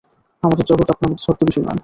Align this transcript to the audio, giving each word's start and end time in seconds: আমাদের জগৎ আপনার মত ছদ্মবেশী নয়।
আমাদের 0.43 0.65
জগৎ 0.65 0.87
আপনার 0.89 1.09
মত 1.11 1.19
ছদ্মবেশী 1.21 1.59
নয়। 1.61 1.79